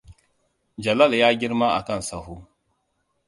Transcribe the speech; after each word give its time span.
Jalal 0.83 1.13
ya 1.21 1.29
girma 1.39 1.67
a 1.77 1.81
kan 1.87 2.01
sahu. 2.09 2.35